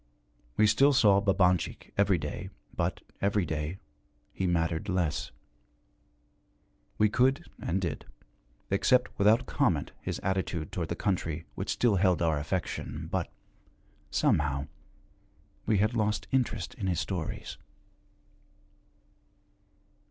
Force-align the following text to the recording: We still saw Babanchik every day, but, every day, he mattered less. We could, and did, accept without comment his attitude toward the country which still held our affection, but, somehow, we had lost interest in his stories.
We 0.57 0.65
still 0.65 0.93
saw 0.93 1.21
Babanchik 1.21 1.93
every 1.95 2.17
day, 2.17 2.49
but, 2.75 3.03
every 3.21 3.45
day, 3.45 3.77
he 4.33 4.47
mattered 4.47 4.89
less. 4.89 5.29
We 6.97 7.07
could, 7.07 7.45
and 7.61 7.79
did, 7.79 8.07
accept 8.71 9.11
without 9.19 9.45
comment 9.45 9.91
his 10.01 10.17
attitude 10.23 10.71
toward 10.71 10.89
the 10.89 10.95
country 10.95 11.45
which 11.53 11.69
still 11.69 11.97
held 11.97 12.19
our 12.23 12.39
affection, 12.39 13.09
but, 13.11 13.31
somehow, 14.09 14.65
we 15.67 15.77
had 15.77 15.93
lost 15.93 16.27
interest 16.31 16.73
in 16.73 16.87
his 16.87 16.99
stories. 16.99 17.59